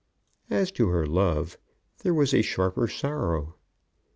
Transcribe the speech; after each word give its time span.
As 0.49 0.71
to 0.71 0.87
her 0.87 1.05
love, 1.05 1.59
there 1.99 2.11
was 2.11 2.33
a 2.33 2.41
sharper 2.41 2.87
sorrow. 2.87 3.53